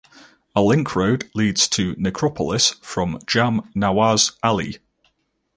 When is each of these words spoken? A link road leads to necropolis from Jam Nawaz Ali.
A 0.55 0.63
link 0.63 0.95
road 0.95 1.29
leads 1.35 1.67
to 1.67 1.93
necropolis 1.95 2.71
from 2.81 3.19
Jam 3.27 3.71
Nawaz 3.75 4.35
Ali. 4.41 4.79